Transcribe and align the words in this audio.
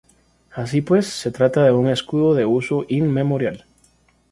Así 0.55 0.81
pues, 0.81 1.05
se 1.05 1.29
trata 1.29 1.63
de 1.63 1.71
un 1.73 1.87
escudo 1.87 2.33
de 2.33 2.43
uso 2.47 2.85
inmemorial. 2.87 3.67